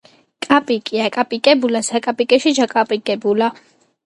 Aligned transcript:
კაპიკი 0.51 1.01
აკაპიკებულა 1.07 1.83
საკაპიკეში 1.89 2.55
ჩაკაპიკრბულა 2.61 3.53